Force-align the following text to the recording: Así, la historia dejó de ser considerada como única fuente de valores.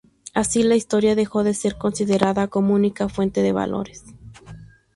Así, 0.33 0.63
la 0.63 0.75
historia 0.75 1.13
dejó 1.13 1.43
de 1.43 1.53
ser 1.53 1.77
considerada 1.77 2.47
como 2.47 2.73
única 2.73 3.07
fuente 3.07 3.43
de 3.43 3.51
valores. 3.51 4.03